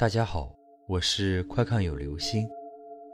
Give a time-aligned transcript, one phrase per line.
[0.00, 0.56] 大家好，
[0.88, 2.48] 我是快看有流星。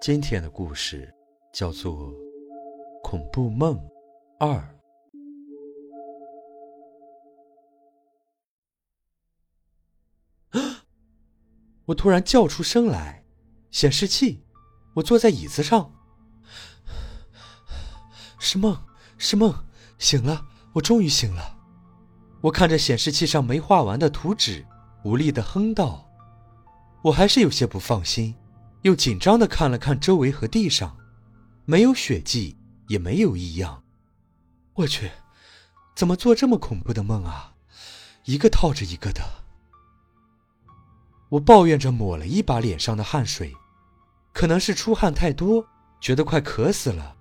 [0.00, 1.12] 今天的故事
[1.52, 2.12] 叫做
[3.02, 3.76] 《恐怖梦
[4.38, 4.48] 二》。
[11.86, 13.24] 我突然叫出声来，
[13.72, 14.44] 显示器，
[14.94, 15.92] 我坐在椅子上，
[18.38, 18.80] 是梦，
[19.18, 19.52] 是梦，
[19.98, 21.58] 醒了，我终于醒了。
[22.42, 24.64] 我看着显示器上没画完的图纸，
[25.02, 26.05] 无力的哼道
[27.06, 28.34] ：“我还是有些不放心，
[28.82, 30.96] 又紧张的看了看周围和地上，
[31.64, 32.56] 没有血迹，
[32.88, 33.84] 也没有异样。
[34.74, 35.12] 我去，
[35.94, 37.54] 怎么做这么恐怖的梦啊？
[38.24, 39.22] 一个套着一个的。”
[41.30, 43.54] 我抱怨着抹了一把脸上的汗水，
[44.32, 45.64] 可能是出汗太多，
[46.00, 47.14] 觉得快渴死了。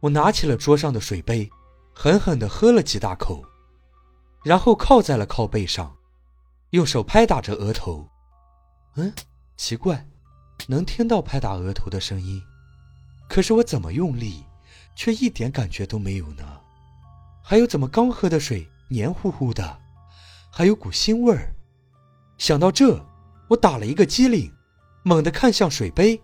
[0.00, 1.50] 我拿起了桌上的水杯，
[1.92, 3.44] 狠狠的喝了几大口。
[4.44, 5.94] 然后靠在了靠背上，
[6.70, 8.08] 用手拍打着额头。
[8.96, 9.12] 嗯，
[9.56, 10.06] 奇怪，
[10.66, 12.42] 能听到拍打额头的声音，
[13.28, 14.44] 可是我怎么用力，
[14.94, 16.44] 却一点感觉都没有呢？
[17.42, 19.78] 还有，怎么刚喝的水黏糊糊的，
[20.50, 21.54] 还有股腥味儿？
[22.38, 23.04] 想到这，
[23.48, 24.52] 我打了一个激灵，
[25.02, 26.20] 猛地看向水杯，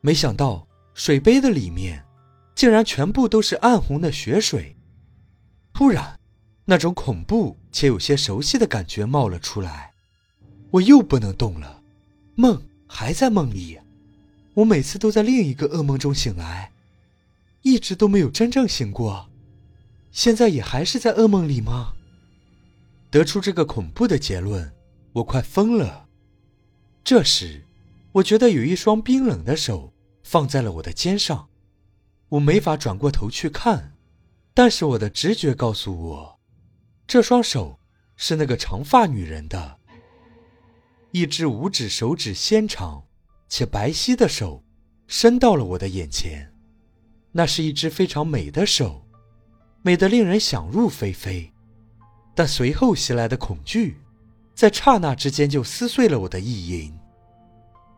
[0.00, 2.04] 没想到水杯的里面，
[2.54, 4.76] 竟然全部都是暗红的血水。
[5.72, 6.18] 突然。
[6.68, 9.92] 那种恐怖且有些熟悉的感觉冒了出来，
[10.72, 11.75] 我又不能动了，
[12.38, 13.78] 梦还在梦里，
[14.52, 16.70] 我每次都在另一个噩梦中醒来，
[17.62, 19.30] 一直都没有真正醒过，
[20.12, 21.94] 现在也还是在噩梦里吗？
[23.10, 24.70] 得出这个恐怖的结论，
[25.14, 26.08] 我快疯了。
[27.02, 27.64] 这时，
[28.12, 31.48] 我觉得有一双冰冷的手放在了我的肩上，
[32.28, 33.94] 我没法转过头去看，
[34.52, 36.38] 但是我的直觉告诉我。
[37.06, 37.80] 这双手
[38.14, 39.75] 是那个长发女人的，
[41.16, 43.02] 一只五指手指纤长
[43.48, 44.62] 且白皙的手
[45.06, 46.52] 伸到了我的眼前，
[47.32, 49.02] 那是一只非常美的手，
[49.80, 51.50] 美得令人想入非非。
[52.34, 53.96] 但随后袭来的恐惧，
[54.54, 56.94] 在刹那之间就撕碎了我的意淫。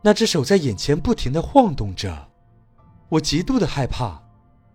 [0.01, 2.31] 那只手在眼前不停地晃动着，
[3.09, 4.23] 我极度的害怕，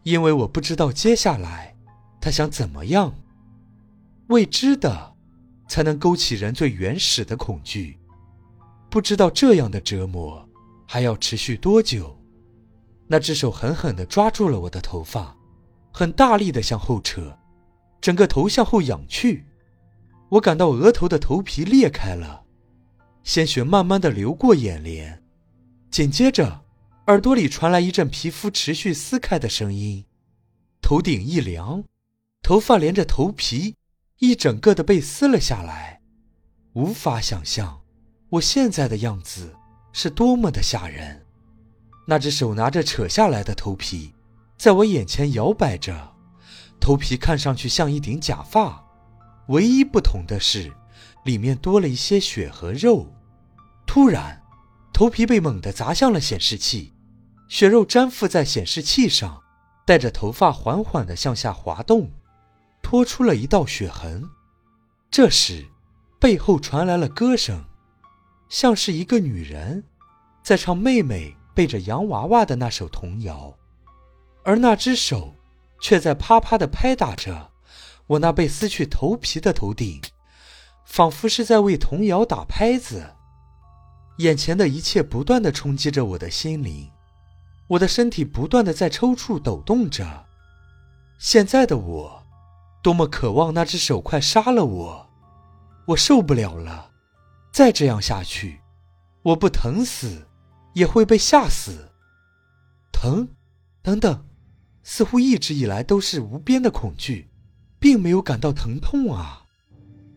[0.02, 1.74] 因为我不知道接下来
[2.20, 3.14] 他想怎么样。
[4.26, 5.14] 未知的，
[5.66, 7.98] 才能勾起人最原始的恐惧。
[8.94, 10.48] 不知道这样的折磨
[10.86, 12.16] 还要持续多久。
[13.08, 15.36] 那只手狠狠地抓住了我的头发，
[15.92, 17.36] 很大力地向后扯，
[18.00, 19.46] 整个头向后仰去。
[20.28, 22.44] 我感到额头的头皮裂开了，
[23.24, 25.20] 鲜血慢慢地流过眼帘。
[25.90, 26.62] 紧接着，
[27.08, 30.04] 耳朵里传来一阵皮肤持续撕开的声音，
[30.80, 31.82] 头顶一凉，
[32.44, 33.74] 头发连着头皮。
[34.20, 36.00] 一整个的被撕了下来，
[36.74, 37.80] 无法想象
[38.34, 39.54] 我现在的样子
[39.92, 41.24] 是多么的吓人。
[42.06, 44.12] 那只手拿着扯下来的头皮，
[44.58, 46.14] 在我眼前摇摆着，
[46.80, 48.84] 头皮看上去像一顶假发，
[49.48, 50.72] 唯一不同的是，
[51.24, 53.06] 里面多了一些血和肉。
[53.86, 54.42] 突然，
[54.92, 56.92] 头皮被猛地砸向了显示器，
[57.48, 59.42] 血肉粘附在显示器上，
[59.86, 62.10] 带着头发缓缓地向下滑动。
[62.82, 64.28] 拖出了一道血痕。
[65.08, 65.66] 这时，
[66.20, 67.64] 背后传来了歌声，
[68.48, 69.84] 像是一个女人
[70.42, 73.54] 在唱妹妹背着洋娃娃的那首童谣，
[74.44, 75.34] 而那只手
[75.80, 77.50] 却在啪啪地拍打着
[78.06, 80.00] 我那被撕去头皮的头顶，
[80.84, 83.14] 仿佛是在为童谣打拍子。
[84.18, 86.90] 眼前的一切不断地冲击着我的心灵，
[87.68, 90.26] 我的身体不断地在抽搐抖动着。
[91.18, 92.24] 现在的我。
[92.82, 95.08] 多么渴望那只手快杀了我！
[95.86, 96.90] 我受不了了，
[97.54, 98.58] 再这样下去，
[99.22, 100.26] 我不疼死，
[100.72, 101.88] 也会被吓死。
[102.90, 103.28] 疼，
[103.80, 104.26] 等等，
[104.82, 107.28] 似乎一直以来都是无边的恐惧，
[107.78, 109.44] 并没有感到疼痛啊！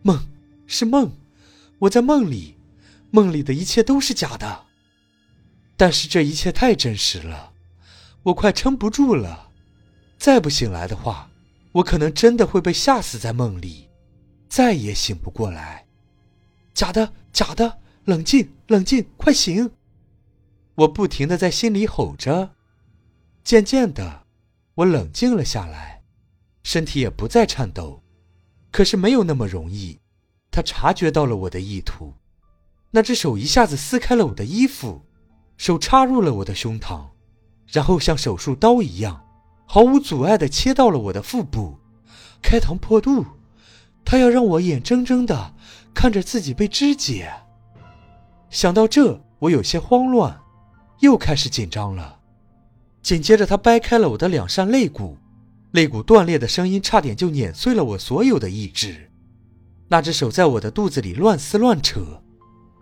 [0.02, 0.26] 梦，
[0.66, 1.12] 是梦，
[1.78, 2.56] 我在梦里，
[3.12, 4.64] 梦里的一切都是假的。
[5.76, 7.52] 但是这一切太真实了，
[8.24, 9.50] 我快撑不住了，
[10.18, 11.30] 再不醒来的话。
[11.70, 13.88] 我可能真的会被吓死在梦里，
[14.48, 15.86] 再也醒不过来。
[16.74, 17.78] 假的，假的！
[18.04, 19.70] 冷静，冷静，快醒！
[20.74, 22.56] 我不停的在心里吼着。
[23.44, 24.24] 渐渐的，
[24.74, 26.02] 我冷静了下来，
[26.64, 28.02] 身体也不再颤抖。
[28.72, 30.00] 可是没有那么容易。
[30.50, 32.12] 他察觉到了我的意图，
[32.90, 35.02] 那只手一下子撕开了我的衣服，
[35.56, 37.10] 手插入了我的胸膛，
[37.68, 39.24] 然后像手术刀一样。
[39.64, 41.78] 毫无阻碍的切到了我的腹部，
[42.42, 43.24] 开膛破肚，
[44.04, 45.54] 他要让我眼睁睁的
[45.98, 47.28] 看着自己被肢解。
[48.50, 50.40] 想到这，我有些慌乱，
[51.00, 52.20] 又开始紧张了。
[53.02, 55.18] 紧接着，他掰开了我的两扇肋骨，
[55.72, 59.10] 肋骨断裂的声音差点就碾碎了我所有的意志。
[59.88, 62.22] 那只手在我的肚子里乱撕乱扯，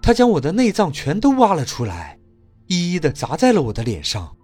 [0.02, 2.18] 他将我的内脏全都挖了出来，
[2.66, 4.36] 一一的砸在了我的脸上，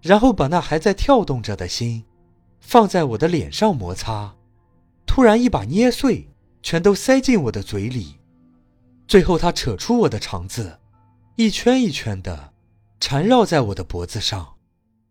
[0.00, 2.04] 然后把那还在跳动着的心
[2.60, 4.36] 放在我的脸上摩擦，
[5.04, 6.28] 突然一把捏碎，
[6.64, 8.18] 全都塞进我的嘴里。
[9.06, 10.80] 最后，他扯出我的肠子，
[11.36, 12.54] 一圈一圈的
[12.98, 14.54] 缠绕在我的脖子上，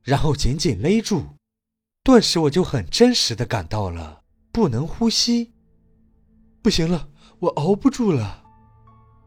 [0.01, 1.23] 然后紧紧勒住。
[2.03, 5.53] 顿时，我就很真实的感到了不能呼吸。
[6.63, 7.07] 不行了，
[7.37, 8.43] 我熬不住了。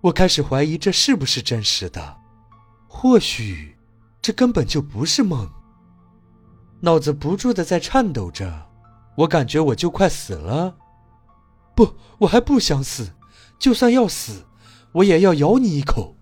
[0.00, 2.19] 我开始怀疑这是不是真实的，
[2.88, 3.79] 或许
[4.20, 5.49] 这根本就不是梦。
[6.81, 8.69] 脑子不住的在颤抖着，
[9.17, 10.76] 我感觉我就快死了。
[11.76, 13.12] 不，我还不想死，
[13.58, 14.46] 就算要死，
[14.93, 16.17] 我也要咬你一口。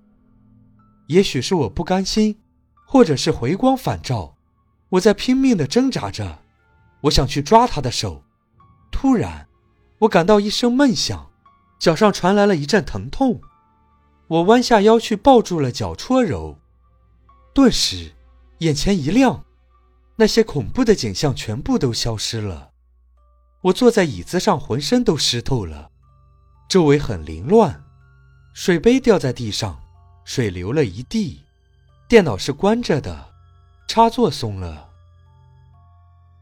[1.06, 2.40] 也许是我不甘心，
[2.84, 4.36] 或者是回光返照，
[4.90, 6.40] 我在拼命的挣扎着，
[7.02, 8.24] 我想去抓他的手，
[8.90, 9.46] 突然。
[10.00, 11.30] 我感到一声闷响，
[11.78, 13.40] 脚上传来了一阵疼痛，
[14.26, 16.58] 我弯下腰去抱住了脚搓揉，
[17.54, 18.12] 顿时
[18.58, 19.44] 眼前一亮，
[20.16, 22.72] 那些恐怖的景象全部都消失了。
[23.64, 25.90] 我坐在椅子上，浑身都湿透了，
[26.69, 27.82] 周围很凌乱，
[28.52, 29.81] 水杯掉在地上，
[30.26, 31.40] 水流了一地，
[32.06, 33.32] 电脑是关着的，
[33.88, 34.90] 插座松了，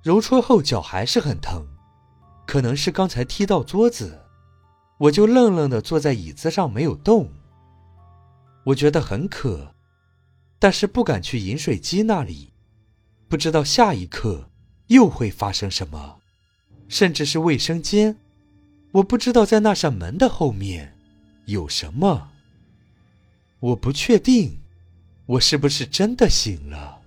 [0.03, 1.65] 揉搓后脚还是很疼。
[2.45, 4.27] 可能是刚才踢到桌子，
[4.99, 7.31] 我就愣愣的坐在椅子上没有动。
[8.65, 9.77] 我觉得很渴，
[10.59, 12.53] 但是不敢去饮水机那里，
[13.29, 14.51] 不知道下一刻
[14.89, 16.19] 又会发生什么，
[16.93, 18.19] 甚至是卫生间，
[18.93, 20.93] 我不知道在那扇门的后面
[21.47, 22.31] 有什么。
[23.61, 24.59] 我不确定，
[25.25, 27.01] 我是不是真的醒了。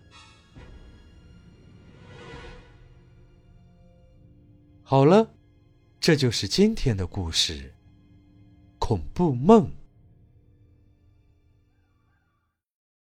[4.81, 5.29] 好了。
[5.99, 7.73] 这就是今天的故事，
[8.77, 9.71] 恐怖梦。